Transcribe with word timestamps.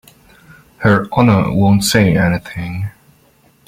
Her 0.79 1.07
Honor 1.11 1.53
won't 1.53 1.83
say 1.83 2.17
anything. 2.17 2.89